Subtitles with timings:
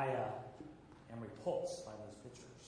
[0.00, 0.06] I
[1.12, 2.64] am repulsed by those pictures.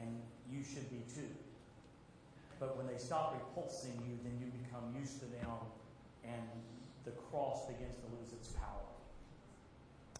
[0.00, 0.16] And
[0.50, 1.28] you should be too.
[2.58, 5.52] But when they stop repulsing you, then you become used to them,
[6.24, 6.48] and
[7.04, 8.88] the cross begins to lose its power.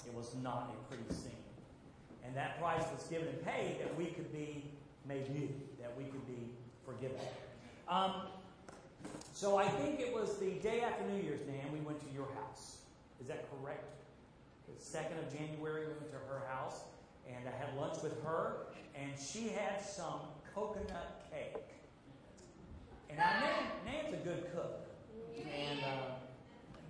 [0.06, 1.44] It was not a pretty scene.
[2.22, 4.64] And that price was given and paid that we could be
[5.08, 5.48] made new,
[5.80, 6.52] that we could be
[6.84, 7.16] forgiven.
[7.88, 8.28] Um,
[9.32, 12.28] so I think it was the day after New Year's, Dan, we went to your
[12.36, 12.76] house.
[13.22, 13.99] Is that correct?
[14.78, 16.80] The 2nd of January, we went to her house,
[17.28, 20.20] and I had lunch with her, and she had some
[20.54, 21.56] coconut cake.
[23.08, 23.40] And I
[23.84, 24.86] Nan's a good cook.
[25.36, 26.14] And uh,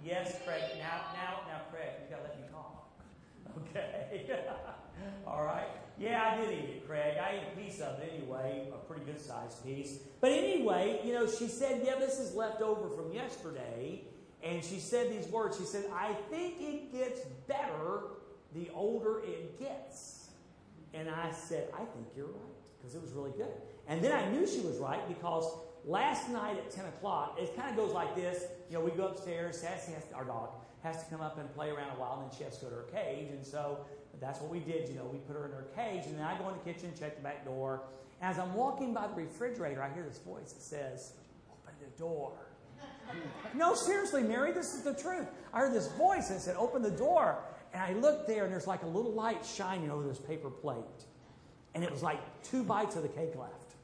[0.04, 2.76] yes, Craig, now, now, now, Craig, you got to let me talk.
[3.70, 4.26] Okay.
[5.26, 5.66] All right.
[5.98, 7.16] Yeah, I did eat it, Craig.
[7.18, 9.98] I ate a piece of it anyway, a pretty good sized piece.
[10.20, 14.02] But anyway, you know, she said, Yeah, this is left over from yesterday.
[14.42, 15.58] And she said these words.
[15.58, 18.02] She said, I think it gets better
[18.54, 20.28] the older it gets.
[20.94, 23.52] And I said, I think you're right, because it was really good.
[23.86, 25.52] And then I knew she was right because
[25.84, 28.44] last night at 10 o'clock, it kind of goes like this.
[28.68, 30.50] You know, we go upstairs, Sassy has to, our dog
[30.82, 32.70] has to come up and play around a while, and then she has to go
[32.70, 33.28] to her cage.
[33.30, 33.84] And so
[34.20, 34.88] that's what we did.
[34.88, 36.92] You know, we put her in her cage, and then I go in the kitchen,
[36.98, 37.82] check the back door.
[38.22, 41.12] As I'm walking by the refrigerator, I hear this voice that says,
[41.50, 42.32] Open the door.
[43.54, 45.26] No, seriously, Mary, this is the truth.
[45.52, 47.38] I heard this voice that said, Open the door.
[47.72, 50.84] And I looked there, and there's like a little light shining over this paper plate.
[51.74, 53.74] And it was like two bites of the cake left.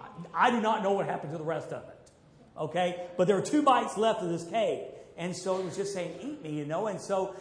[0.00, 2.10] I, I do not know what happened to the rest of it.
[2.56, 3.08] Okay?
[3.16, 4.82] But there were two bites left of this cake.
[5.16, 6.86] And so it was just saying, eat me, you know.
[6.86, 7.34] And so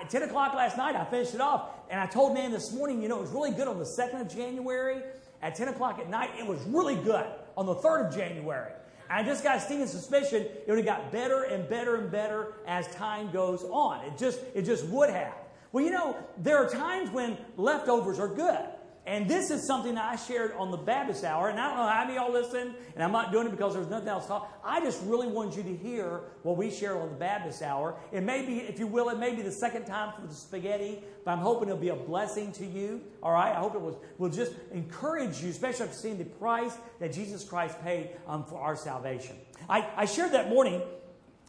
[0.00, 1.70] at 10 o'clock last night, I finished it off.
[1.88, 4.20] And I told Nan this morning, you know, it was really good on the 2nd
[4.20, 5.02] of January.
[5.42, 8.72] At 10 o'clock at night, it was really good on the 3rd of January.
[9.10, 12.54] I just got a stinging suspicion it would have got better and better and better
[12.66, 14.04] as time goes on.
[14.04, 15.34] It just, it just would have.
[15.72, 18.64] Well, you know, there are times when leftovers are good.
[19.06, 22.04] And this is something I shared on the Baptist Hour, and I don't know how
[22.04, 24.60] many of y'all listen, and I'm not doing it because there's nothing else to talk.
[24.62, 27.96] I just really wanted you to hear what we share on the Baptist Hour.
[28.12, 31.02] It may be, if you will, it may be the second time for the spaghetti,
[31.24, 33.00] but I'm hoping it'll be a blessing to you.
[33.22, 36.76] All right, I hope it will, will just encourage you, especially after seeing the price
[37.00, 39.36] that Jesus Christ paid um, for our salvation.
[39.68, 40.82] I, I shared that morning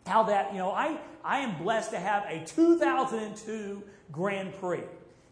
[0.08, 4.84] how that you know I I am blessed to have a 2002 Grand Prix.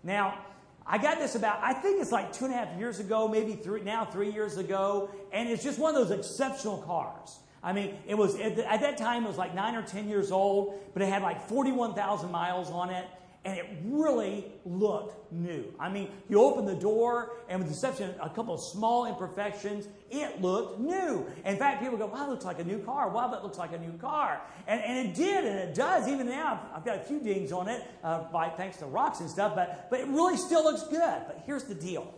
[0.03, 0.37] Now
[0.85, 3.53] I got this about, I think it's like two and a half years ago, maybe
[3.53, 7.37] three, now three years ago, and it's just one of those exceptional cars.
[7.61, 10.31] I mean, it was, at, at that time, it was like nine or ten years
[10.31, 13.05] old, but it had like 41,000 miles on it
[13.45, 15.63] and it really looked new.
[15.79, 19.05] I mean, you open the door, and with the exception of a couple of small
[19.05, 21.25] imperfections, it looked new.
[21.45, 23.09] In fact, people go, wow, that looks like a new car.
[23.09, 24.41] Wow, that looks like a new car.
[24.67, 26.09] And, and it did, and it does.
[26.09, 29.29] Even now, I've got a few dings on it, uh, by, thanks to rocks and
[29.29, 30.99] stuff, but, but it really still looks good.
[30.99, 32.13] But here's the deal.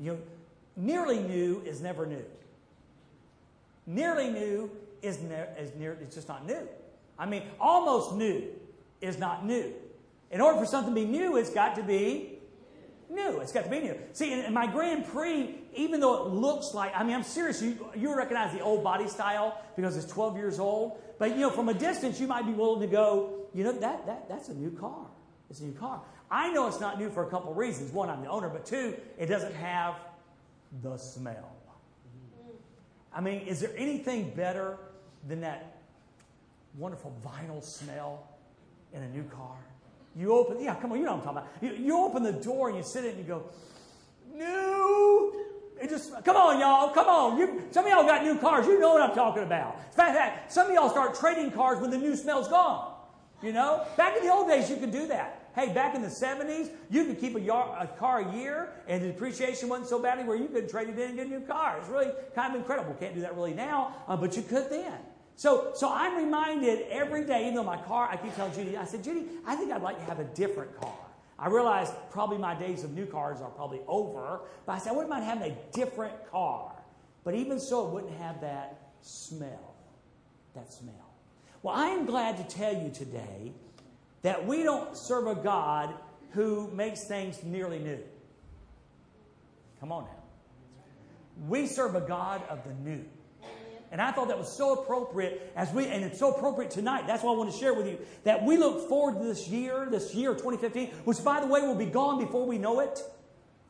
[0.00, 0.18] You know,
[0.76, 2.24] nearly new is never new.
[3.86, 4.70] Nearly new
[5.02, 6.66] is, ne- is near, it's just not new.
[7.16, 8.48] I mean, almost new
[9.00, 9.72] is not new.
[10.34, 12.40] In order for something to be new, it's got to be
[13.08, 13.38] new.
[13.38, 13.96] It's got to be new.
[14.14, 17.88] See, in, my Grand Prix, even though it looks like, I mean, I'm serious, you,
[17.94, 21.00] you recognize the old body style because it's 12 years old.
[21.20, 24.06] But, you know, from a distance, you might be willing to go, you know, that,
[24.06, 25.06] that, that's a new car.
[25.50, 26.02] It's a new car.
[26.28, 27.92] I know it's not new for a couple of reasons.
[27.92, 29.94] One, I'm the owner, but two, it doesn't have
[30.82, 31.54] the smell.
[33.14, 34.78] I mean, is there anything better
[35.28, 35.76] than that
[36.76, 38.26] wonderful vinyl smell
[38.92, 39.58] in a new car?
[40.16, 41.78] You open, yeah, come on, you know what I'm talking about.
[41.78, 43.44] You, you open the door and you sit in and you go,
[44.32, 45.44] new.
[45.80, 47.36] It just, come on, y'all, come on.
[47.36, 48.66] You, some of y'all got new cars.
[48.66, 49.76] You know what I'm talking about.
[49.90, 52.92] In fact, some of y'all start trading cars when the new smell's gone.
[53.42, 55.50] You know, back in the old days, you could do that.
[55.54, 59.02] Hey, back in the 70s, you could keep a, yard, a, car a year and
[59.02, 61.40] the depreciation wasn't so badly where you could trade it in and get a new
[61.40, 61.78] car.
[61.78, 62.94] It's really kind of incredible.
[62.94, 64.98] Can't do that really now, uh, but you could then.
[65.36, 68.84] So, so I'm reminded every day, even though my car, I keep telling Judy, I
[68.84, 70.94] said, Judy, I think I'd like to have a different car.
[71.38, 74.92] I realize probably my days of new cars are probably over, but I said, I
[74.92, 76.72] wouldn't mind having a different car.
[77.24, 79.74] But even so, it wouldn't have that smell.
[80.54, 80.94] That smell.
[81.62, 83.52] Well, I am glad to tell you today
[84.22, 85.94] that we don't serve a God
[86.30, 87.98] who makes things nearly new.
[89.80, 91.48] Come on now.
[91.48, 93.04] We serve a God of the new.
[93.92, 97.06] And I thought that was so appropriate as we, and it's so appropriate tonight.
[97.06, 99.86] That's why I want to share with you that we look forward to this year,
[99.90, 103.00] this year 2015, which by the way will be gone before we know it.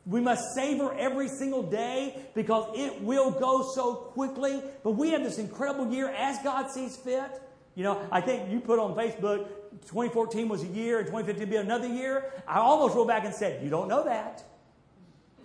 [0.05, 4.61] We must savor every single day because it will go so quickly.
[4.83, 7.41] But we have this incredible year as God sees fit
[7.75, 9.47] You know, I think you put on Facebook
[9.87, 12.31] 2014 was a year and 2015 be another year.
[12.47, 14.43] I almost rolled back and said, You don't know that.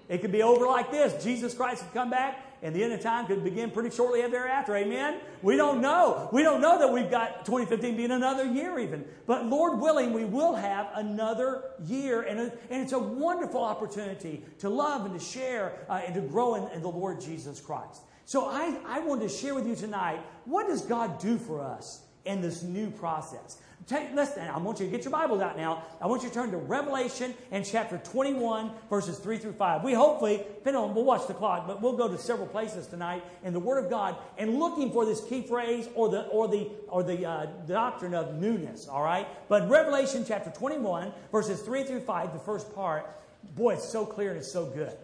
[0.09, 1.23] It could be over like this.
[1.23, 4.77] Jesus Christ could come back and the end of time could begin pretty shortly thereafter.
[4.77, 5.21] Amen?
[5.43, 6.29] We don't know.
[6.33, 9.05] We don't know that we've got 2015 being another year even.
[9.27, 12.23] But Lord willing, we will have another year.
[12.23, 16.55] And, and it's a wonderful opportunity to love and to share uh, and to grow
[16.57, 18.03] in, in the Lord Jesus Christ.
[18.27, 22.03] So I, I wanted to share with you tonight what does God do for us
[22.25, 23.59] in this new process?
[23.87, 25.83] Take, listen, I want you to get your Bibles out now.
[26.01, 29.83] I want you to turn to Revelation and chapter 21, verses 3 through 5.
[29.83, 33.25] We hopefully, depending on, we'll watch the clock, but we'll go to several places tonight
[33.43, 36.71] in the Word of God and looking for this key phrase or the, or the,
[36.89, 39.27] or the uh, doctrine of newness, all right?
[39.49, 43.11] But Revelation chapter 21, verses 3 through 5, the first part,
[43.57, 44.97] boy, it's so clear and it's so good.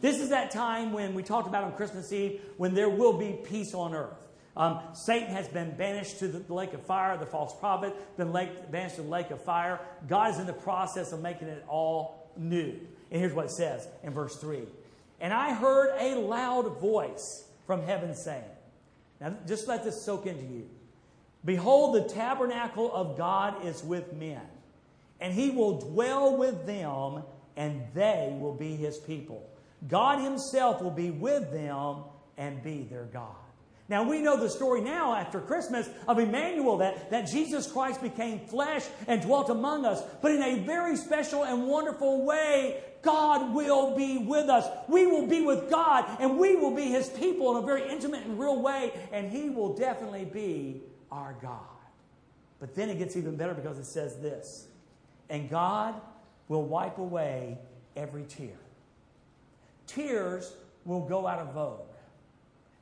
[0.00, 3.38] This is that time when we talked about on Christmas Eve when there will be
[3.44, 4.27] peace on earth.
[4.58, 8.72] Um, Satan has been banished to the lake of fire, the false prophet, been lake,
[8.72, 9.78] banished to the lake of fire.
[10.08, 12.74] God is in the process of making it all new.
[13.10, 14.64] And here's what it says in verse 3
[15.20, 18.42] And I heard a loud voice from heaven saying,
[19.20, 20.68] Now just let this soak into you.
[21.44, 24.42] Behold, the tabernacle of God is with men,
[25.20, 27.22] and he will dwell with them,
[27.56, 29.48] and they will be his people.
[29.86, 31.98] God himself will be with them
[32.36, 33.36] and be their God.
[33.88, 38.40] Now we know the story now after Christmas of Emmanuel that, that Jesus Christ became
[38.40, 40.02] flesh and dwelt among us.
[40.20, 44.68] But in a very special and wonderful way, God will be with us.
[44.88, 48.24] We will be with God and we will be His people in a very intimate
[48.26, 48.92] and real way.
[49.10, 51.62] And He will definitely be our God.
[52.60, 54.66] But then it gets even better because it says this
[55.30, 55.94] And God
[56.48, 57.56] will wipe away
[57.96, 58.58] every tear.
[59.86, 60.52] Tears
[60.84, 61.80] will go out of vogue.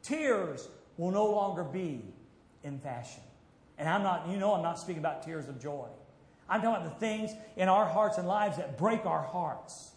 [0.03, 2.03] Tears will no longer be
[2.63, 3.23] in fashion.
[3.79, 5.87] And I'm not, you know, I'm not speaking about tears of joy.
[6.49, 9.91] I'm talking about the things in our hearts and lives that break our hearts.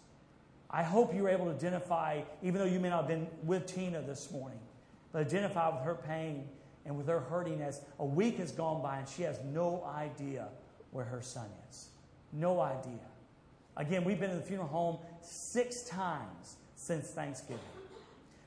[0.70, 3.66] I hope you were able to identify, even though you may not have been with
[3.66, 4.58] Tina this morning,
[5.12, 6.48] but identify with her pain
[6.84, 10.48] and with her hurting as a week has gone by and she has no idea
[10.90, 11.88] where her son is.
[12.32, 13.00] No idea.
[13.76, 17.58] Again, we've been in the funeral home six times since Thanksgiving.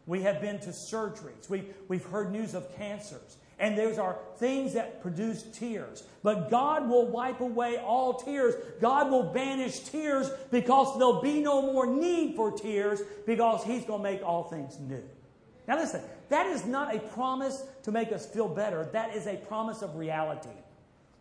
[0.05, 1.49] We have been to surgeries.
[1.49, 3.37] We've, we've heard news of cancers.
[3.59, 6.03] And those are things that produce tears.
[6.23, 8.55] But God will wipe away all tears.
[8.81, 14.03] God will banish tears because there'll be no more need for tears because He's going
[14.03, 15.03] to make all things new.
[15.67, 18.89] Now, listen, that is not a promise to make us feel better.
[18.91, 20.49] That is a promise of reality.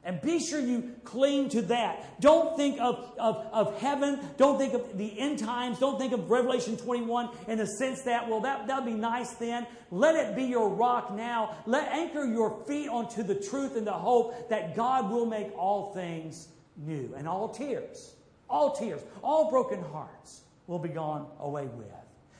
[0.04, 2.20] And be sure you cling to that.
[2.20, 4.18] Don't think of, of, of heaven.
[4.36, 5.78] Don't think of the end times.
[5.78, 9.64] Don't think of Revelation 21 in the sense that, well, that, that'll be nice then.
[9.92, 11.56] Let it be your rock now.
[11.66, 15.92] Let anchor your feet onto the truth and the hope that God will make all
[15.94, 17.14] things new.
[17.16, 18.14] And all tears,
[18.50, 21.86] all tears, all broken hearts will be gone away with.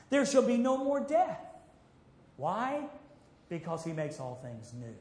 [0.09, 1.39] There shall be no more death.
[2.35, 2.87] Why?
[3.47, 4.95] Because he makes all things new.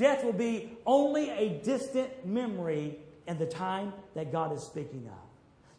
[0.00, 2.96] Death will be only a distant memory
[3.28, 5.28] in the time that God is speaking of.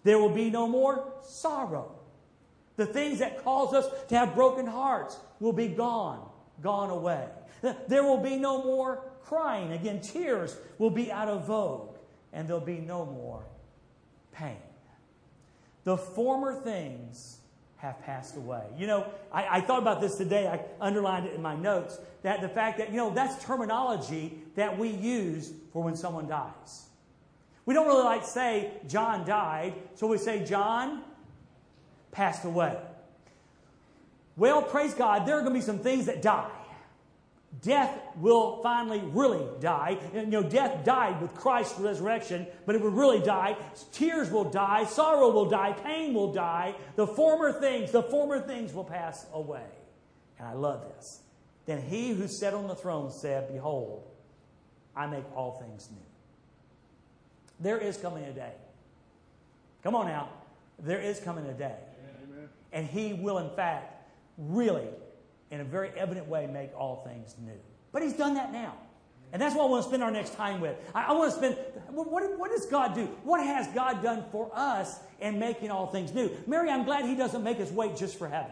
[0.04, 1.96] There will be no more sorrow.
[2.76, 6.24] The things that cause us to have broken hearts will be gone,
[6.62, 7.30] gone away.
[7.88, 9.72] There will be no more crying.
[9.72, 11.96] Again, tears will be out of vogue,
[12.32, 13.44] and there'll be no more
[14.32, 14.62] pain.
[15.84, 17.40] The former things
[17.82, 18.62] have passed away.
[18.78, 20.48] You know, I, I, thought about this today.
[20.48, 24.78] I underlined it in my notes that the fact that, you know, that's terminology that
[24.78, 26.86] we use for when someone dies.
[27.66, 31.02] We don't really like say John died, so we say John
[32.12, 32.78] passed away.
[34.38, 36.61] Well, praise God, there are going to be some things that die
[37.62, 39.98] death will finally really die.
[40.14, 43.58] You know, death died with Christ's resurrection, but it will really die.
[43.92, 46.76] Tears will die, sorrow will die, pain will die.
[46.96, 49.66] The former things, the former things will pass away.
[50.40, 51.20] And I love this.
[51.66, 54.08] Then he who sat on the throne said, Behold,
[54.96, 56.02] I make all things new.
[57.60, 58.54] There is coming a day.
[59.84, 60.30] Come on now.
[60.80, 61.76] There is coming a day.
[62.24, 62.50] Amen.
[62.74, 64.88] And he will, in fact, really
[65.52, 67.60] in a very evident way make all things new.
[67.92, 68.74] But he's done that now.
[69.34, 70.76] And that's what I want to spend our next time with.
[70.94, 71.58] I, I want to spend,
[71.90, 73.06] what, what, does God do?
[73.24, 76.30] What has God done for us in making all things new?
[76.48, 78.52] Mary, I'm glad he doesn't make us wait just for heaven.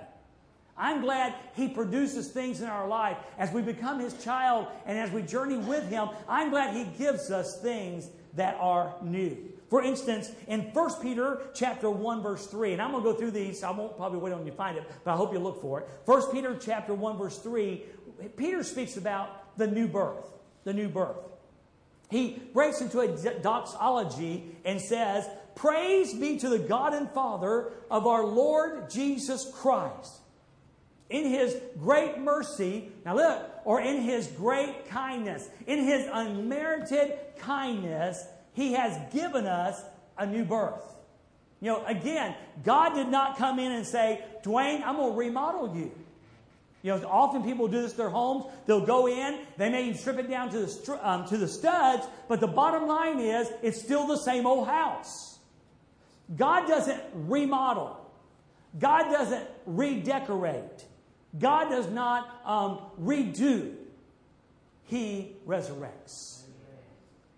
[0.78, 5.12] I'm glad he produces things in our life as we become his child and as
[5.12, 6.08] we journey with him.
[6.30, 9.38] I'm glad he gives us things that are new.
[9.70, 13.32] For instance, in 1 Peter chapter 1 verse 3, and I'm going to go through
[13.32, 15.62] these, I won't probably wait on you to find it, but I hope you look
[15.62, 15.90] for it.
[16.06, 17.84] 1 Peter chapter 1 verse 3,
[18.36, 20.26] Peter speaks about the new birth.
[20.64, 21.18] the new birth.
[22.10, 23.08] He breaks into a
[23.42, 30.14] doxology and says, Praise be to the God and Father of our Lord Jesus Christ.
[31.10, 38.26] In his great mercy, now look, or in his great kindness, in his unmerited kindness,
[38.54, 39.82] he has given us
[40.18, 40.84] a new birth.
[41.62, 45.76] You know, again, God did not come in and say, Dwayne, I'm going to remodel
[45.76, 45.92] you.
[46.82, 48.46] You know, often people do this their homes.
[48.66, 52.40] They'll go in, they may strip it down to the, um, to the studs, but
[52.40, 55.40] the bottom line is it's still the same old house.
[56.36, 57.98] God doesn't remodel.
[58.78, 60.86] God doesn't redecorate.
[61.38, 63.74] God does not um, redo.
[64.86, 66.39] He resurrects.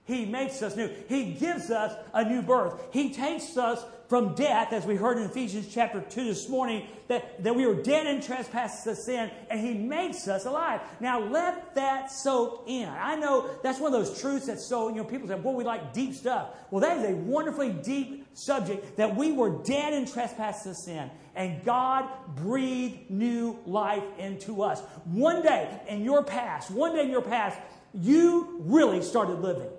[0.06, 0.90] He makes us new.
[1.08, 2.80] He gives us a new birth.
[2.92, 7.42] He takes us from death, as we heard in Ephesians chapter 2 this morning, that,
[7.42, 10.82] that we were dead in trespasses of sin, and He makes us alive.
[11.00, 12.90] Now, let that soak in.
[12.90, 15.64] I know that's one of those truths that's so, you know, people say, boy, we
[15.64, 16.50] like deep stuff.
[16.72, 21.10] Well, that is a wonderfully deep subject that we were dead in trespasses of sin,
[21.34, 24.82] and God breathed new life into us.
[25.06, 27.58] One day in your past, one day in your past,
[27.94, 29.70] you really started living.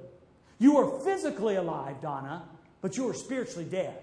[0.62, 2.44] You are physically alive, Donna,
[2.82, 3.98] but you are spiritually dead.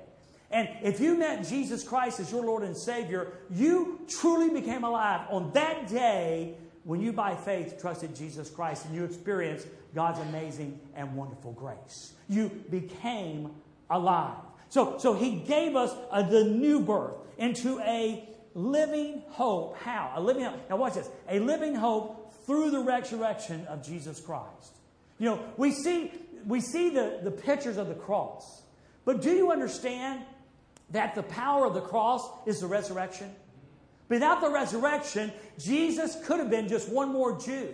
[0.51, 5.25] And if you met Jesus Christ as your Lord and Savior, you truly became alive
[5.29, 10.81] on that day when you, by faith, trusted Jesus Christ and you experienced God's amazing
[10.95, 12.11] and wonderful grace.
[12.27, 13.51] You became
[13.89, 14.35] alive.
[14.67, 19.77] So, so He gave us a, the new birth into a living hope.
[19.77, 20.11] How?
[20.13, 20.69] A living hope.
[20.69, 21.09] Now, watch this.
[21.29, 24.75] A living hope through the resurrection of Jesus Christ.
[25.19, 26.11] You know, we see,
[26.45, 28.63] we see the, the pictures of the cross.
[29.05, 30.21] But do you understand
[30.91, 33.33] that the power of the cross is the resurrection?
[34.07, 37.73] Without the resurrection, Jesus could have been just one more Jew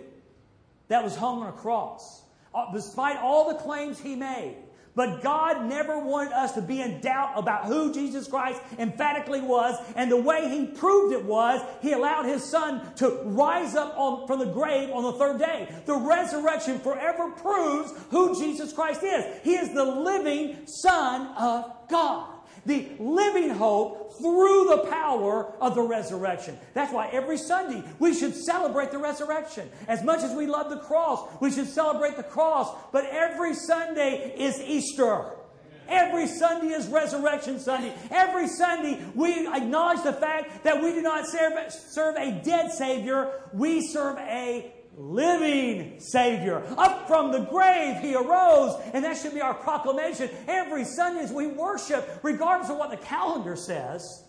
[0.88, 2.22] that was hung on a cross.
[2.54, 4.56] Uh, despite all the claims he made,
[4.96, 9.76] but God never wanted us to be in doubt about who Jesus Christ emphatically was.
[9.94, 14.26] And the way He proved it was He allowed His Son to rise up on,
[14.26, 15.68] from the grave on the third day.
[15.84, 19.24] The resurrection forever proves who Jesus Christ is.
[19.44, 22.35] He is the living Son of God
[22.66, 26.58] the living hope through the power of the resurrection.
[26.74, 29.70] That's why every Sunday we should celebrate the resurrection.
[29.88, 32.74] As much as we love the cross, we should celebrate the cross.
[32.92, 35.24] But every Sunday is Easter.
[35.88, 37.94] Every Sunday is Resurrection Sunday.
[38.10, 43.30] Every Sunday we acknowledge the fact that we do not serve, serve a dead Savior,
[43.52, 46.62] we serve a living Savior.
[46.78, 48.80] Up from the grave, He arose.
[48.92, 52.96] And that should be our proclamation every Sunday as we worship, regardless of what the
[52.96, 54.24] calendar says.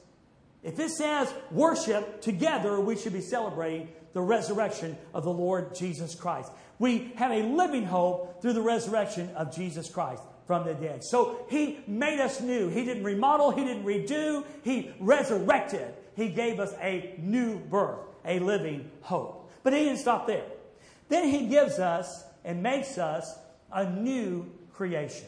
[0.63, 6.15] If it says worship together, we should be celebrating the resurrection of the Lord Jesus
[6.15, 6.51] Christ.
[6.79, 11.03] We have a living hope through the resurrection of Jesus Christ from the dead.
[11.03, 12.69] So He made us new.
[12.69, 15.93] He didn't remodel, He didn't redo, He resurrected.
[16.15, 19.51] He gave us a new birth, a living hope.
[19.63, 20.45] But He didn't stop there.
[21.09, 23.37] Then he gives us and makes us
[23.71, 25.27] a new creation.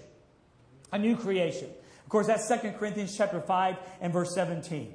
[0.91, 1.69] A new creation.
[2.03, 4.93] Of course, that's 2 Corinthians chapter 5 and verse 17.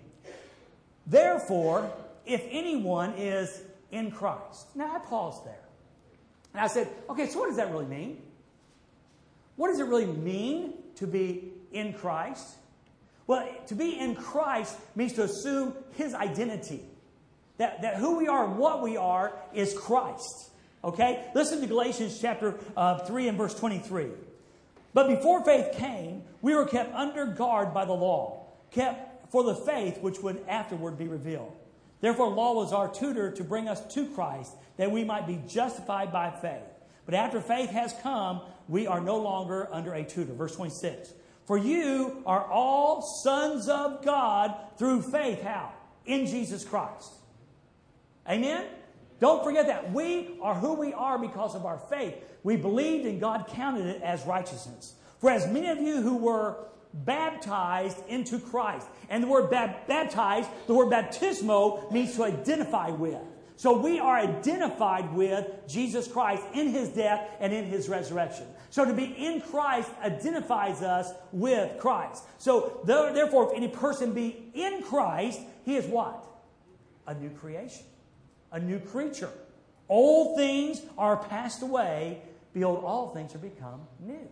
[1.07, 1.93] Therefore,
[2.27, 4.67] if anyone is in Christ.
[4.75, 5.61] Now I paused there.
[6.53, 8.23] And I said, okay, so what does that really mean?
[9.57, 12.57] What does it really mean to be in Christ?
[13.27, 16.83] Well, to be in Christ means to assume his identity.
[17.59, 20.51] That, that who we are and what we are is Christ.
[20.85, 21.25] Okay?
[21.35, 24.09] Listen to Galatians chapter uh, 3 and verse 23.
[24.93, 29.55] But before faith came, we were kept under guard by the law, kept for the
[29.55, 31.53] faith which would afterward be revealed.
[32.01, 36.13] Therefore, law was our tutor to bring us to Christ, that we might be justified
[36.13, 36.63] by faith.
[37.07, 40.35] But after faith has come, we are no longer under a tutor.
[40.35, 41.13] Verse 26.
[41.47, 45.43] For you are all sons of God through faith.
[45.43, 45.73] How?
[46.07, 47.13] In Jesus Christ.
[48.29, 48.67] Amen?
[49.25, 49.91] Don't forget that.
[49.91, 52.15] We are who we are because of our faith.
[52.43, 54.97] We believed and God counted it as righteousness.
[55.19, 60.75] For as many of you who were baptized into Christ, and the word baptized, the
[60.75, 63.23] word baptismo means to identify with.
[63.57, 68.45] So we are identified with Jesus Christ in his death and in his resurrection.
[68.69, 72.25] So to be in Christ identifies us with Christ.
[72.37, 76.23] So therefore, if any person be in Christ, he is what?
[77.07, 77.87] A new creation
[78.55, 79.31] a new creature.
[79.89, 82.23] Old things are passed away.
[82.55, 84.29] Behold, all things are become new.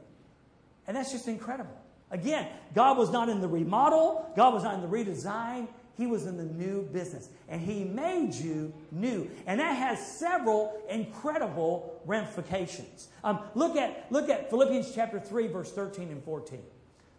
[0.86, 1.76] And that's just incredible.
[2.10, 5.68] Again, God was not in the remodel, God was not in the redesign.
[5.98, 7.28] He was in the new business.
[7.48, 9.30] And He made you new.
[9.46, 13.08] And that has several incredible ramifications.
[13.22, 16.60] Um, look, at, look at Philippians chapter 3, verse 13 and 14.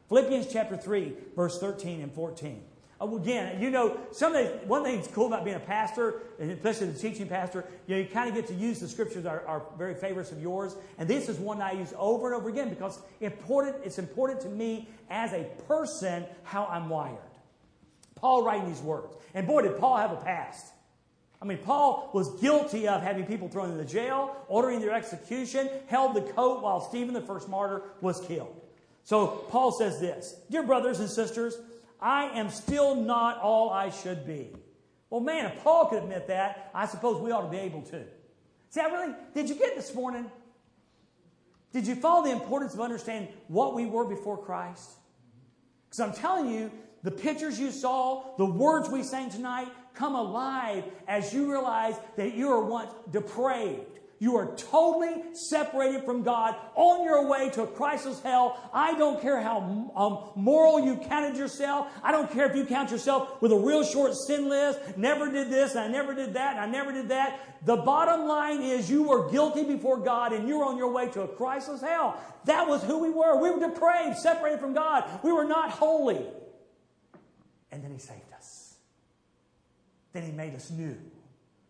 [0.10, 2.64] Philippians chapter 3, verse 13 and 14.
[3.04, 6.22] Uh, again, you know, some of the, one thing that's cool about being a pastor,
[6.40, 9.46] especially the teaching pastor, you know, you kind of get to use the scriptures are,
[9.46, 10.76] are very favorites of yours.
[10.98, 14.50] And this is one I use over and over again because important, it's important to
[14.50, 17.18] me as a person how I'm wired.
[18.16, 19.16] Paul writing these words.
[19.34, 20.68] And boy, did Paul have a past.
[21.42, 26.16] I mean, Paul was guilty of having people thrown into jail, ordering their execution, held
[26.16, 28.62] the coat while Stephen, the first martyr, was killed.
[29.04, 31.58] So Paul says this Dear brothers and sisters,
[32.04, 34.50] I am still not all I should be.
[35.10, 38.04] Well, man, if Paul could admit that, I suppose we ought to be able to.
[38.72, 40.30] See, I really, did you get this morning?
[41.72, 44.90] Did you follow the importance of understanding what we were before Christ?
[45.86, 46.72] Because I'm telling you,
[47.04, 52.34] the pictures you saw, the words we sang tonight come alive as you realize that
[52.34, 54.00] you are once depraved.
[54.24, 58.58] You are totally separated from God on your way to a Christless hell.
[58.74, 59.58] I don't care how
[59.98, 61.88] um, moral you counted yourself.
[62.02, 64.80] I don't care if you count yourself with a real short sin list.
[64.96, 67.38] Never did this, and I never did that, and I never did that.
[67.66, 71.24] The bottom line is you were guilty before God and you're on your way to
[71.24, 72.18] a Christless hell.
[72.46, 73.42] That was who we were.
[73.42, 75.04] We were depraved, separated from God.
[75.22, 76.26] We were not holy.
[77.74, 78.76] And then He saved us.
[80.14, 80.98] Then He made us new.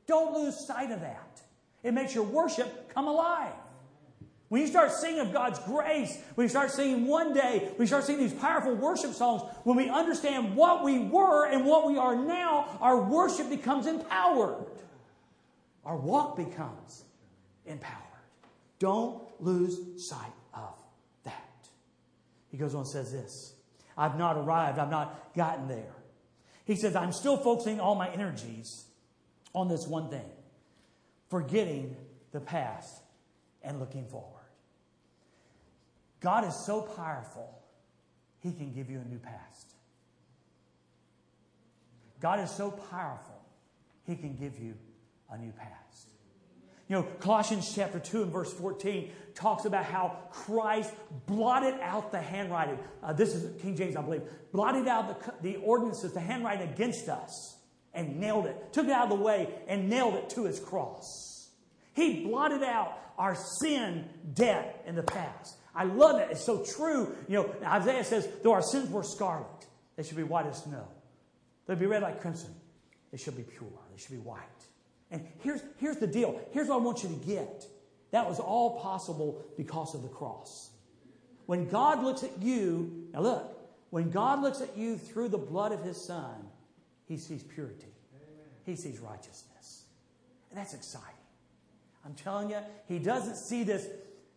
[0.05, 1.42] Don't lose sight of that.
[1.83, 3.53] It makes your worship come alive.
[4.53, 7.87] When you start singing of God's grace, when you start singing one day, when you
[7.87, 11.97] start singing these powerful worship songs, when we understand what we were and what we
[11.97, 14.67] are now, our worship becomes empowered.
[15.83, 17.03] Our walk becomes
[17.65, 17.97] empowered.
[18.79, 20.75] Don't lose sight of
[21.23, 21.67] that.
[22.49, 23.55] He goes on and says this
[23.97, 25.95] I've not arrived, I've not gotten there.
[26.65, 28.85] He says, I'm still focusing all my energies
[29.53, 30.29] on this one thing
[31.33, 31.95] forgetting
[32.31, 33.01] the past
[33.63, 34.45] and looking forward.
[36.19, 37.49] God is so powerful,
[38.41, 39.73] He can give you a new past.
[42.19, 43.41] God is so powerful,
[44.05, 44.75] He can give you
[45.31, 46.07] a new past.
[46.87, 50.93] You know, Colossians chapter 2 and verse 14 talks about how Christ
[51.25, 52.77] blotted out the handwriting.
[53.01, 54.21] Uh, this is King James, I believe.
[54.51, 57.55] Blotted out the, the ordinances, the handwriting against us,
[57.93, 58.73] and nailed it.
[58.73, 61.49] Took it out of the way and nailed it to his cross.
[61.93, 65.55] He blotted out our sin debt in the past.
[65.75, 66.31] I love that.
[66.31, 67.15] It's so true.
[67.27, 69.47] You know, Isaiah says, though our sins were scarlet,
[69.95, 70.87] they should be white as snow.
[71.67, 72.53] They'd be red like crimson.
[73.11, 73.69] They should be pure.
[73.91, 74.39] They should be white.
[75.11, 76.39] And here's, here's the deal.
[76.51, 77.65] Here's what I want you to get.
[78.11, 80.71] That was all possible because of the cross.
[81.45, 85.71] When God looks at you, now look, when God looks at you through the blood
[85.71, 86.47] of his son,
[87.07, 87.93] he sees purity.
[88.65, 89.83] He sees righteousness.
[90.49, 91.09] And that's exciting.
[92.05, 93.87] I'm telling you, he doesn't see this,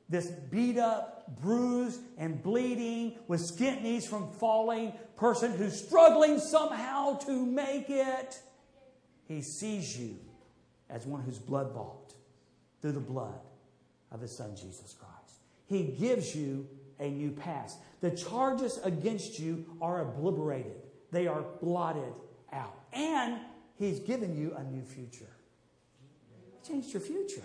[0.09, 7.19] this beat up, bruised, and bleeding with skint knees from falling person who's struggling somehow
[7.19, 8.41] to make it.
[9.27, 10.19] He sees you
[10.89, 12.15] as one who's blood bought
[12.81, 13.41] through the blood
[14.13, 15.41] of his son Jesus Christ.
[15.67, 16.69] He gives you
[17.01, 17.79] a new past.
[18.01, 22.15] The charges against you are obliterated, they are blotted
[22.53, 22.75] out.
[22.93, 23.39] And
[23.79, 25.31] he's given you a new future.
[26.63, 27.43] He changed your future.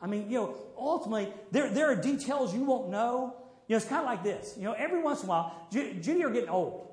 [0.00, 3.34] I mean, you know, ultimately, there, there are details you won't know.
[3.66, 4.54] You know, it's kind of like this.
[4.56, 6.88] You know, every once in a while, Judy are getting old.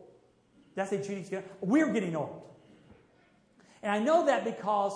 [0.76, 2.42] That's it, Judy's getting We're getting old.
[3.84, 4.94] And I know that because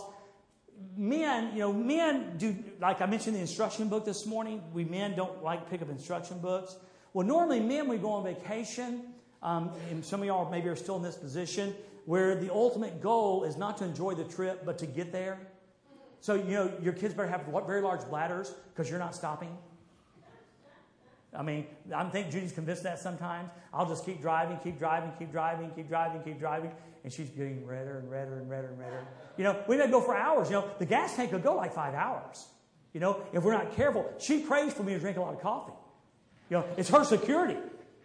[0.96, 5.16] men, you know, men do, like I mentioned the instruction book this morning, we men
[5.16, 6.76] don't like pick up instruction books.
[7.14, 9.04] Well, normally men, we go on vacation,
[9.44, 13.44] um, and some of y'all maybe are still in this position, where the ultimate goal
[13.44, 15.38] is not to enjoy the trip, but to get there.
[16.22, 19.56] So, you know, your kids better have very large bladders because you're not stopping.
[21.36, 23.52] I mean, I think Judy's convinced that sometimes.
[23.74, 26.72] I'll just keep driving, keep driving, keep driving, keep driving, keep driving,
[27.04, 29.06] and she's getting redder and redder and redder and redder.
[29.38, 30.50] You know, we may go for hours.
[30.50, 32.48] You know, the gas tank could go like five hours.
[32.94, 35.42] You know, if we're not careful, she prays for me to drink a lot of
[35.42, 35.74] coffee.
[36.50, 37.58] You know, it's her security.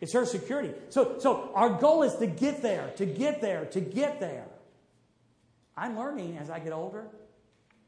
[0.02, 0.74] It's her security.
[0.88, 4.46] So, so our goal is to get there, to get there, to get there.
[5.76, 7.06] I'm learning as I get older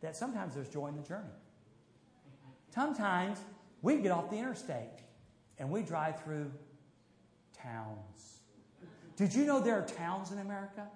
[0.00, 1.34] that sometimes there's joy in the journey.
[2.72, 3.40] Sometimes
[3.82, 5.02] we get off the interstate
[5.58, 6.52] and we drive through
[7.60, 8.38] towns.
[9.16, 10.86] Did you know there are towns in America?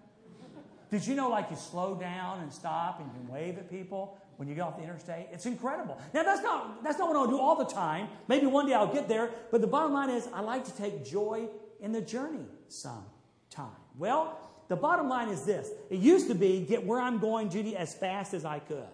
[0.89, 4.49] Did you know, like, you slow down and stop and you wave at people when
[4.49, 5.27] you get off the interstate?
[5.33, 5.99] It's incredible.
[6.15, 8.09] Now, that's not, that's not what I'll do all the time.
[8.29, 9.31] Maybe one day I'll get there.
[9.51, 11.49] But the bottom line is, I like to take joy
[11.81, 13.77] in the journey sometime.
[13.99, 17.77] Well, The bottom line is this it used to be get where I'm going, Judy,
[17.77, 18.87] as fast as I could.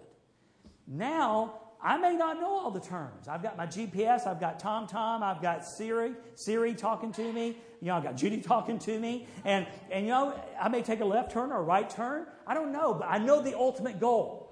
[0.87, 3.29] Now, I may not know all the terms.
[3.29, 7.89] I've got my GPS, I've got TomTom, I've got Siri, Siri talking to me, you
[7.89, 11.05] know, I've got Judy talking to me, and, and you know, I may take a
[11.05, 12.27] left turn or a right turn.
[12.47, 14.44] I don't know, but I know the ultimate goal.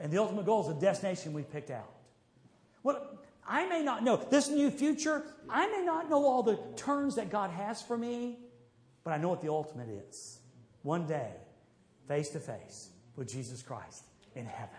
[0.00, 1.92] And the ultimate goal is the destination we picked out.
[2.82, 7.16] Well, I may not know this new future, I may not know all the turns
[7.16, 8.38] that God has for me,
[9.04, 10.38] but I know what the ultimate is.
[10.82, 11.30] One day,
[12.08, 14.76] face to face with Jesus Christ in heaven.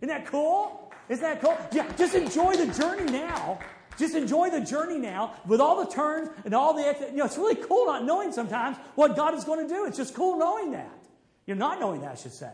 [0.00, 0.92] Isn't that cool?
[1.08, 1.56] Isn't that cool?
[1.72, 3.58] Yeah, just enjoy the journey now.
[3.98, 7.36] Just enjoy the journey now with all the turns and all the, you know, it's
[7.36, 9.84] really cool not knowing sometimes what God is going to do.
[9.84, 10.98] It's just cool knowing that.
[11.46, 12.52] You're not knowing that, I should say.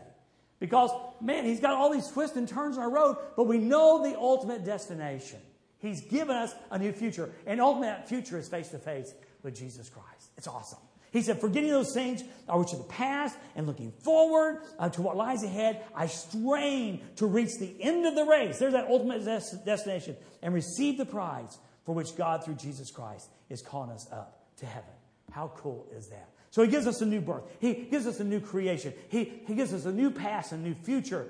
[0.59, 0.91] Because,
[1.21, 4.17] man, He's got all these twists and turns on our road, but we know the
[4.17, 5.39] ultimate destination.
[5.79, 7.31] He's given us a new future.
[7.45, 10.31] And ultimate future is face to face with Jesus Christ.
[10.37, 10.79] It's awesome.
[11.11, 15.17] He said, forgetting those things which are the past and looking forward uh, to what
[15.17, 18.59] lies ahead, I strain to reach the end of the race.
[18.59, 23.27] There's that ultimate des- destination and receive the prize for which God, through Jesus Christ,
[23.49, 24.89] is calling us up to heaven.
[25.31, 26.29] How cool is that?
[26.51, 27.43] So he gives us a new birth.
[27.59, 28.93] He gives us a new creation.
[29.09, 31.27] He, he gives us a new past, a new future,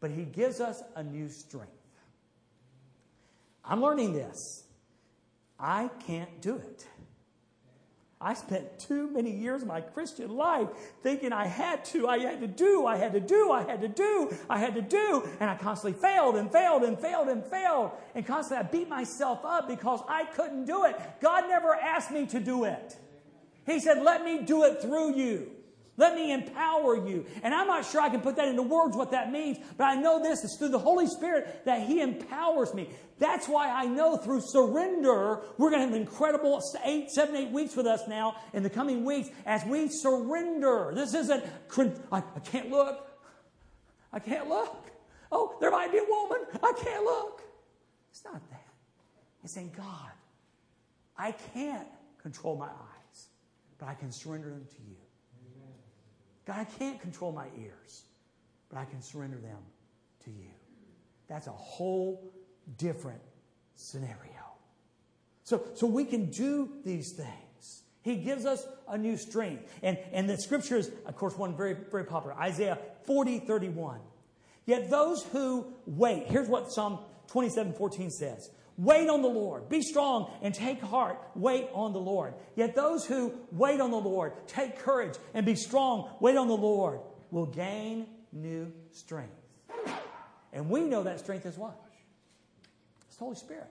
[0.00, 1.72] but he gives us a new strength.
[3.64, 4.64] I'm learning this.
[5.58, 6.86] I can't do it.
[8.20, 10.68] I spent too many years of my Christian life
[11.04, 13.88] thinking I had to, I had to do, I had to do, I had to
[13.88, 17.92] do, I had to do, and I constantly failed and failed and failed and failed.
[18.16, 20.96] And constantly I beat myself up because I couldn't do it.
[21.20, 22.96] God never asked me to do it.
[23.68, 25.52] He said, Let me do it through you.
[25.96, 27.26] Let me empower you.
[27.42, 29.96] And I'm not sure I can put that into words what that means, but I
[29.96, 32.88] know this is through the Holy Spirit that He empowers me.
[33.18, 37.50] That's why I know through surrender, we're going to have an incredible eight, seven, eight
[37.50, 40.92] weeks with us now in the coming weeks as we surrender.
[40.94, 41.44] This isn't,
[42.12, 43.08] I, I can't look.
[44.12, 44.90] I can't look.
[45.32, 46.46] Oh, there might be a woman.
[46.62, 47.42] I can't look.
[48.10, 48.66] It's not that.
[49.42, 50.12] It's saying, God,
[51.16, 51.88] I can't
[52.22, 52.97] control my eyes,
[53.78, 54.96] but I can surrender them to you.
[56.46, 58.04] God, I can't control my ears,
[58.70, 59.58] but I can surrender them
[60.24, 60.50] to you.
[61.28, 62.32] That's a whole
[62.78, 63.20] different
[63.76, 64.16] scenario.
[65.44, 67.82] So, so we can do these things.
[68.02, 69.70] He gives us a new strength.
[69.82, 74.00] And, and the scripture is, of course, one very, very popular Isaiah 40, 31.
[74.64, 79.68] Yet those who wait, here's what Psalm 27, 14 says Wait on the Lord.
[79.68, 81.20] Be strong and take heart.
[81.34, 82.34] Wait on the Lord.
[82.54, 86.08] Yet those who wait on the Lord, take courage and be strong.
[86.20, 87.00] Wait on the Lord
[87.32, 89.34] will gain new strength.
[90.52, 91.76] And we know that strength is what?
[93.08, 93.66] It's the Holy Spirit.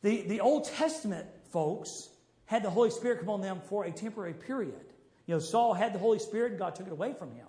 [0.00, 2.08] The, the Old Testament folks
[2.46, 4.80] had the Holy Spirit come on them for a temporary period.
[5.26, 7.46] You know, Saul had the Holy Spirit God took it away from him.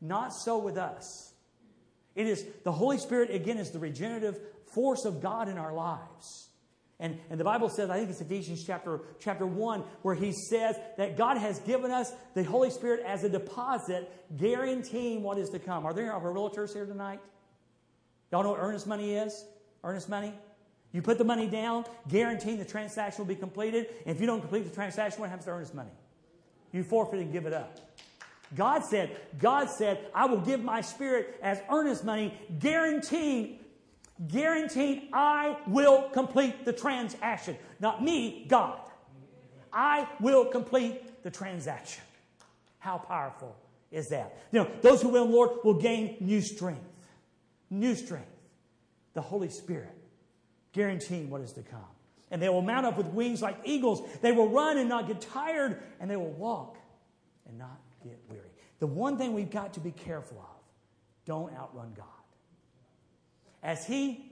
[0.00, 1.33] Not so with us.
[2.14, 4.38] It is the Holy Spirit, again, is the regenerative
[4.72, 6.48] force of God in our lives.
[7.00, 10.76] And, and the Bible says, I think it's Ephesians chapter, chapter 1, where he says
[10.96, 15.58] that God has given us the Holy Spirit as a deposit, guaranteeing what is to
[15.58, 15.86] come.
[15.86, 17.20] Are there our realtors here tonight?
[18.30, 19.44] Y'all know what earnest money is?
[19.82, 20.32] Earnest money?
[20.92, 23.88] You put the money down, guaranteeing the transaction will be completed.
[24.06, 25.90] And if you don't complete the transaction, what happens to earnest money?
[26.72, 27.80] You forfeit and give it up.
[28.54, 33.58] God said, God said, I will give my spirit as earnest money, guaranteeing
[34.28, 37.56] guaranteed I will complete the transaction.
[37.80, 38.78] Not me, God.
[39.72, 42.02] I will complete the transaction.
[42.78, 43.56] How powerful
[43.90, 44.36] is that?
[44.52, 46.84] You know, those who will, Lord, will gain new strength.
[47.70, 48.28] New strength.
[49.14, 49.96] The Holy Spirit
[50.72, 51.80] guaranteeing what is to come.
[52.30, 54.02] And they will mount up with wings like eagles.
[54.20, 56.76] They will run and not get tired, and they will walk
[57.46, 58.43] and not get weary.
[58.84, 60.62] The one thing we've got to be careful of
[61.24, 62.04] don't outrun God
[63.62, 64.30] as he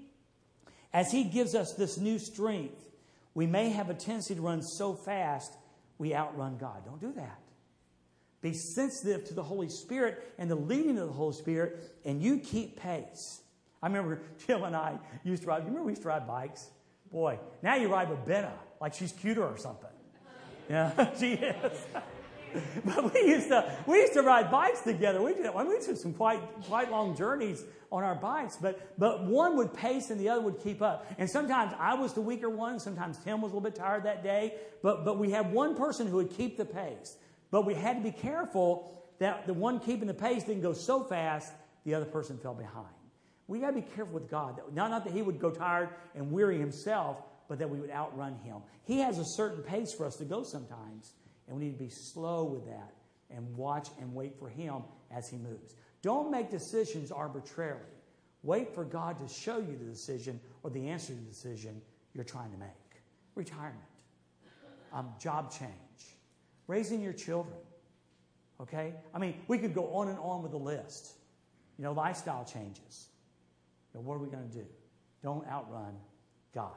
[0.92, 2.84] as he gives us this new strength,
[3.32, 5.54] we may have a tendency to run so fast
[5.96, 6.84] we outrun God.
[6.84, 7.38] Don't do that.
[8.42, 12.36] Be sensitive to the Holy Spirit and the leading of the Holy Spirit, and you
[12.36, 13.40] keep pace.
[13.82, 15.60] I remember Jill and I used to ride.
[15.60, 16.68] You remember we used to ride bikes?
[17.10, 19.88] Boy, now you ride with Benna like she's cuter or something.
[20.70, 21.86] Yeah, she is.
[22.84, 25.22] but we used to we used to ride bikes together.
[25.22, 29.56] We did we took some quite quite long journeys on our bikes, but but one
[29.56, 31.06] would pace and the other would keep up.
[31.18, 32.78] And sometimes I was the weaker one.
[32.80, 34.54] Sometimes Tim was a little bit tired that day.
[34.82, 37.16] But but we had one person who would keep the pace.
[37.50, 41.04] But we had to be careful that the one keeping the pace didn't go so
[41.04, 41.52] fast
[41.84, 42.86] the other person fell behind.
[43.46, 44.60] We got to be careful with God.
[44.72, 48.36] Not, not that He would go tired and weary Himself, but that we would outrun
[48.44, 48.62] Him.
[48.84, 51.12] He has a certain pace for us to go sometimes
[51.46, 52.94] And we need to be slow with that
[53.30, 55.74] and watch and wait for Him as He moves.
[56.02, 57.80] Don't make decisions arbitrarily.
[58.42, 61.80] Wait for God to show you the decision or the answer to the decision
[62.14, 62.68] you're trying to make.
[63.34, 63.78] Retirement,
[64.92, 65.70] um, job change,
[66.66, 67.56] raising your children.
[68.60, 68.94] Okay?
[69.14, 71.12] I mean, we could go on and on with the list.
[71.78, 73.08] You know, lifestyle changes.
[73.92, 74.66] What are we going to do?
[75.22, 75.94] Don't outrun
[76.54, 76.76] God.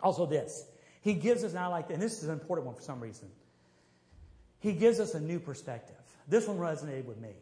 [0.00, 0.66] Also, this.
[1.02, 3.28] He gives us, and I like and this is an important one for some reason.
[4.64, 5.96] He gives us a new perspective.
[6.26, 7.34] This one resonated with me.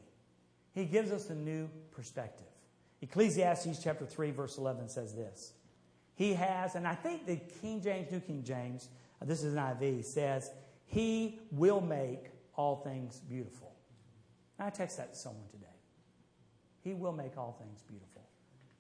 [0.75, 2.49] He gives us a new perspective.
[3.01, 5.53] Ecclesiastes chapter 3, verse 11 says this.
[6.17, 8.89] He has, and I think the King James, New King James,
[9.21, 10.51] uh, this is NIV, says,
[10.85, 12.25] He will make
[12.57, 13.73] all things beautiful.
[14.59, 15.67] And I text that to someone today.
[16.81, 18.23] He will make all things beautiful.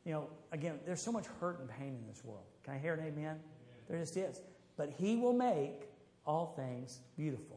[0.05, 2.47] You know, again, there's so much hurt and pain in this world.
[2.65, 3.13] Can I hear an amen?
[3.19, 3.41] amen?
[3.89, 4.41] There just is.
[4.77, 5.89] But He will make
[6.27, 7.52] all things beautiful.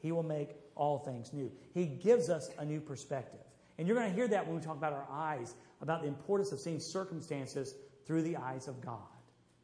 [0.00, 1.52] He will make all things new.
[1.72, 3.40] He gives us a new perspective.
[3.78, 6.52] And you're going to hear that when we talk about our eyes, about the importance
[6.52, 7.74] of seeing circumstances
[8.06, 8.98] through the eyes of God.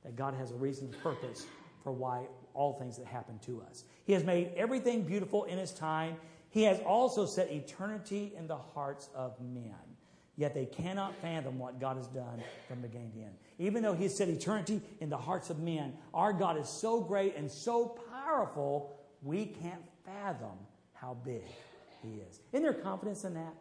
[0.04, 1.46] That God has a reason and purpose
[1.82, 3.84] for why all things that happen to us.
[4.04, 6.16] He has made everything beautiful in His time.
[6.50, 9.74] He has also set eternity in the hearts of men.
[10.36, 13.34] Yet they cannot fathom what God has done from beginning to end.
[13.58, 17.00] Even though He has set eternity in the hearts of men, our God is so
[17.00, 20.56] great and so powerful, we can't fathom
[20.94, 21.44] how big
[22.02, 22.40] He is.
[22.52, 23.54] Isn't there confidence in that?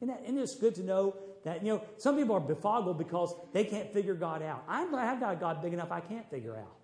[0.00, 3.34] Isn't, that, isn't it good to know that, you know, some people are befogged because
[3.52, 4.64] they can't figure God out.
[4.66, 6.76] I'm glad I've got a God big enough I can't figure out.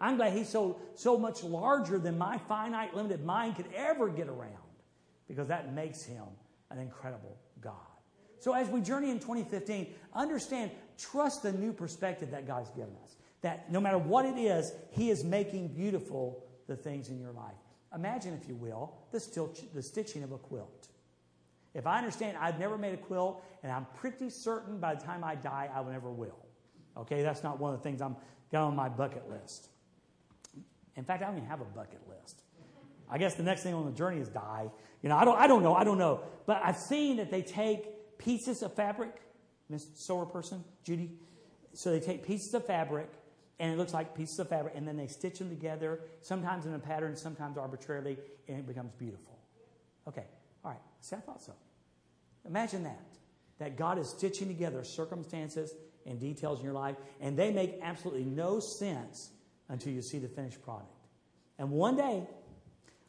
[0.00, 4.28] I'm glad He's so, so much larger than my finite, limited mind could ever get
[4.28, 4.56] around
[5.28, 6.24] because that makes Him
[6.70, 7.74] an incredible God.
[8.40, 13.16] So as we journey in 2015, understand, trust the new perspective that God's given us.
[13.42, 17.54] That no matter what it is, He is making beautiful the things in your life.
[17.94, 19.20] Imagine, if you will, the,
[19.74, 20.88] the stitching of a quilt.
[21.74, 25.24] If I understand I've never made a quilt, and I'm pretty certain by the time
[25.24, 26.38] I die, I will never will.
[26.96, 28.16] Okay, that's not one of the things I'm
[28.50, 29.68] got on my bucket list.
[30.96, 32.42] In fact, I don't even have a bucket list.
[33.10, 34.70] I guess the next thing on the journey is die.
[35.02, 36.20] You know, I don't, I don't know, I don't know.
[36.46, 39.20] But I've seen that they take pieces of fabric,
[39.68, 41.12] Miss Sewer person, Judy.
[41.72, 43.10] So they take pieces of fabric,
[43.58, 46.74] and it looks like pieces of fabric, and then they stitch them together, sometimes in
[46.74, 49.38] a pattern, sometimes arbitrarily, and it becomes beautiful.
[50.08, 50.24] Okay,
[50.64, 50.80] all right.
[51.00, 51.52] See, I thought so.
[52.46, 53.00] Imagine that.
[53.58, 55.74] That God is stitching together circumstances
[56.06, 59.30] and details in your life, and they make absolutely no sense
[59.68, 60.90] until you see the finished product.
[61.58, 62.26] And one day,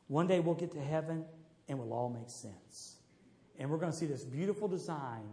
[0.07, 1.25] one day we'll get to heaven
[1.67, 2.97] and we'll all make sense.
[3.57, 5.23] And we're going to see this beautiful design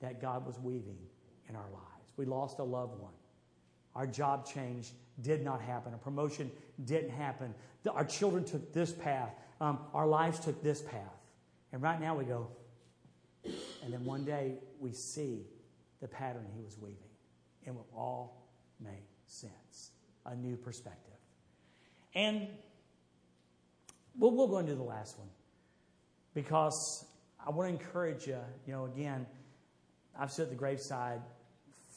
[0.00, 0.98] that God was weaving
[1.48, 2.12] in our lives.
[2.16, 3.12] We lost a loved one.
[3.94, 5.94] Our job change did not happen.
[5.94, 6.50] A promotion
[6.84, 7.54] didn't happen.
[7.90, 9.30] Our children took this path.
[9.60, 11.20] Um, our lives took this path.
[11.72, 12.48] And right now we go,
[13.44, 15.46] and then one day we see
[16.00, 16.98] the pattern he was weaving.
[17.66, 18.48] And will all
[18.80, 19.90] make sense.
[20.26, 21.14] A new perspective.
[22.14, 22.48] And
[24.18, 25.28] we'll, we'll go into the last one
[26.34, 27.04] because
[27.44, 28.38] I want to encourage you.
[28.66, 29.26] You know, again,
[30.18, 31.20] I've stood at the graveside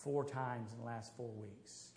[0.05, 1.89] four times in the last four weeks.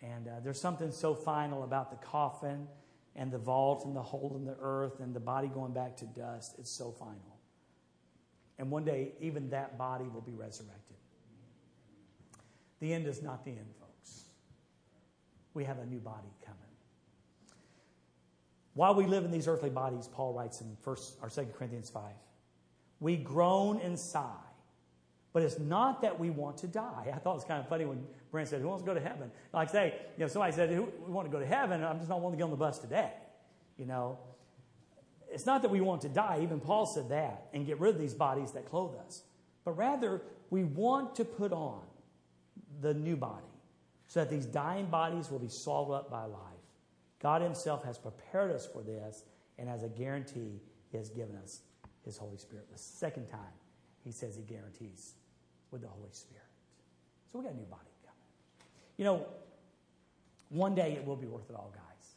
[0.00, 2.68] And uh, there's something so final about the coffin
[3.16, 6.06] and the vault and the hole in the earth and the body going back to
[6.06, 6.54] dust.
[6.58, 7.40] It's so final.
[8.58, 10.96] And one day, even that body will be resurrected.
[12.78, 14.26] The end is not the end, folks.
[15.52, 16.60] We have a new body coming.
[18.74, 22.02] While we live in these earthly bodies, Paul writes in first or second Corinthians 5,
[23.00, 24.49] we groan and sigh.
[25.32, 27.12] But it's not that we want to die.
[27.14, 29.00] I thought it was kind of funny when Brent said, Who wants to go to
[29.00, 29.30] heaven?
[29.52, 31.84] Like say, you know, somebody said, we want to go to heaven?
[31.84, 33.12] I'm just not wanting to get on the bus today.
[33.78, 34.18] You know.
[35.32, 38.00] It's not that we want to die, even Paul said that, and get rid of
[38.00, 39.22] these bodies that clothe us.
[39.64, 41.82] But rather, we want to put on
[42.80, 43.46] the new body
[44.08, 46.40] so that these dying bodies will be swallowed up by life.
[47.22, 49.22] God Himself has prepared us for this,
[49.56, 51.60] and as a guarantee, He has given us
[52.04, 52.66] His Holy Spirit.
[52.72, 53.54] The second time,
[54.02, 55.14] He says He guarantees
[55.70, 56.42] with the Holy Spirit.
[57.30, 58.68] So we got a new body coming.
[58.96, 59.26] You know,
[60.48, 62.08] one day it will be worth it all, guys.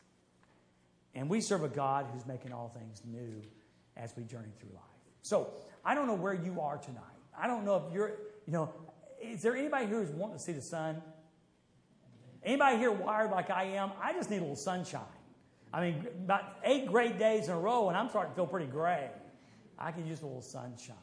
[1.16, 3.42] And we serve a God who's making all things new
[3.96, 4.84] as we journey through life.
[5.22, 5.52] So
[5.86, 7.04] I don't know where you are tonight.
[7.40, 8.10] I don't know if you're,
[8.46, 8.74] you know,
[9.22, 11.02] is there anybody here who's wanting to see the sun?
[12.44, 13.92] Anybody here wired like I am?
[14.02, 15.02] I just need a little sunshine.
[15.72, 18.68] I mean, about eight great days in a row, and I'm starting to feel pretty
[18.68, 19.10] gray.
[19.80, 20.96] I can use a little sunshine.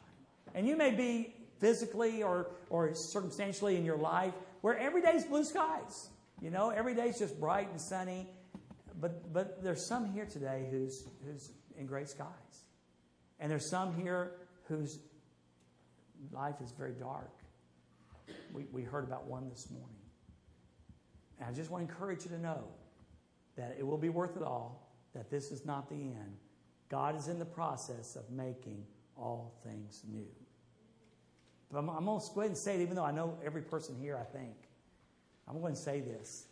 [0.53, 5.45] And you may be physically or, or circumstantially in your life where every day's blue
[5.45, 6.09] skies.
[6.41, 8.27] You know, every day's just bright and sunny.
[8.99, 12.27] but, but there's some here today who's, who's in great skies.
[13.39, 14.33] And there's some here
[14.67, 14.99] whose
[16.31, 17.31] life is very dark.
[18.53, 19.95] We, we heard about one this morning.
[21.39, 22.63] And I just want to encourage you to know
[23.57, 26.37] that it will be worth it all, that this is not the end.
[26.89, 28.83] God is in the process of making
[29.17, 30.27] all things new.
[31.71, 33.61] But I'm, I'm going to go ahead and say it, even though I know every
[33.61, 34.55] person here, I think.
[35.47, 36.45] I'm going to say this.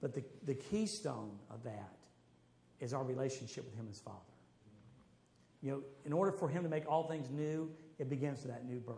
[0.00, 1.96] But the, the keystone of that
[2.80, 4.18] is our relationship with Him as Father.
[5.62, 8.66] You know, in order for Him to make all things new, it begins with that
[8.66, 8.96] new birth.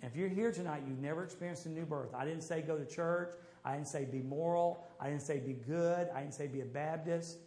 [0.00, 2.14] And if you're here tonight, you've never experienced a new birth.
[2.14, 3.30] I didn't say go to church.
[3.64, 4.84] I didn't say be moral.
[5.00, 6.08] I didn't say be good.
[6.14, 7.38] I didn't say be a Baptist.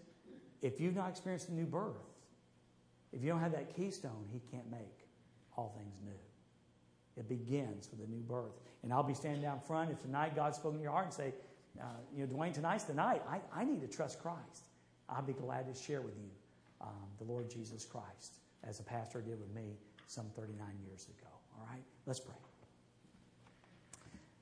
[0.62, 1.96] If you've not experienced a new birth,
[3.14, 5.08] if you don't have that keystone, He can't make
[5.56, 6.12] all things new.
[7.18, 8.54] It begins with a new birth.
[8.84, 9.92] And I'll be standing down front.
[9.92, 11.34] If tonight God's spoken to your heart and say,
[11.82, 13.22] uh, you know, Dwayne, tonight's the night.
[13.30, 14.66] I, I need to trust Christ.
[15.10, 16.30] I'll be glad to share with you
[16.82, 19.78] um, the Lord Jesus Christ as a pastor did with me
[20.08, 21.30] some 39 years ago.
[21.58, 21.84] All right?
[22.06, 22.36] Let's pray.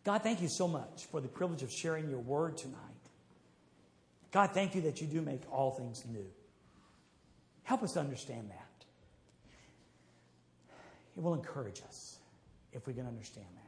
[0.04, 2.80] God, thank you so much for the privilege of sharing your word tonight.
[4.32, 6.26] God, thank you that you do make all things new.
[7.64, 8.86] Help us to understand that.
[11.18, 12.20] It will encourage us
[12.76, 13.62] if we can understand that.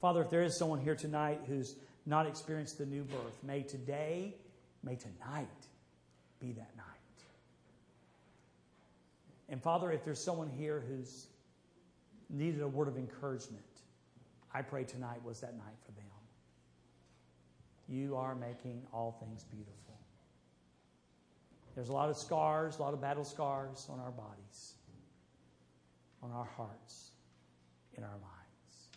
[0.00, 1.74] Father, if there is someone here tonight who's
[2.06, 4.34] not experienced the new birth, may today,
[4.84, 5.48] may tonight
[6.40, 6.86] be that night.
[9.48, 11.26] And Father, if there's someone here who's
[12.30, 13.62] needed a word of encouragement,
[14.54, 16.04] I pray tonight was that night for them.
[17.88, 19.74] You are making all things beautiful.
[21.74, 24.74] There's a lot of scars, a lot of battle scars on our bodies,
[26.22, 27.07] on our hearts,
[27.98, 28.88] in our minds.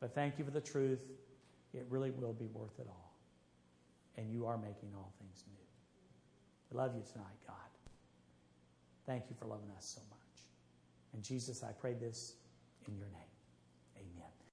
[0.00, 1.00] But thank you for the truth.
[1.72, 3.14] It really will be worth it all.
[4.16, 6.76] And you are making all things new.
[6.78, 7.56] I love you tonight, God.
[9.06, 10.18] Thank you for loving us so much.
[11.14, 12.34] And Jesus, I pray this
[12.86, 13.33] in your name.